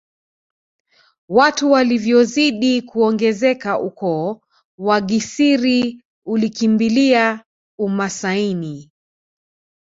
Watu 1.29 1.71
walivyozidi 1.71 2.81
kuongezeka 2.81 3.79
ukoo 3.79 4.41
wa 4.77 5.01
Gisiri 5.01 6.01
ulikimbilia 6.25 7.43
umasaini 7.79 8.91